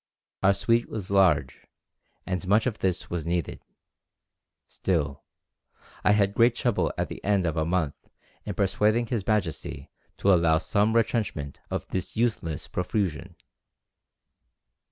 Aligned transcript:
Our 0.41 0.55
suite 0.55 0.89
was 0.89 1.11
large, 1.11 1.67
and 2.25 2.47
much 2.47 2.65
of 2.65 2.79
this 2.79 3.11
was 3.11 3.27
needed; 3.27 3.61
still 4.67 5.21
I 6.03 6.13
had 6.13 6.33
great 6.33 6.55
trouble 6.55 6.91
at 6.97 7.07
the 7.07 7.23
end 7.23 7.45
of 7.45 7.55
a 7.55 7.65
month 7.65 7.93
in 8.43 8.55
persuading 8.55 9.05
his 9.05 9.27
majesty 9.27 9.91
to 10.17 10.33
allow 10.33 10.57
some 10.57 10.95
retrenchment 10.95 11.59
of 11.69 11.87
this 11.89 12.15
useless 12.17 12.67
profusion." 12.67 13.35